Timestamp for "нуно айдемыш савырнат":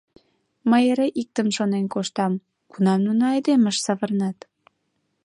3.05-4.37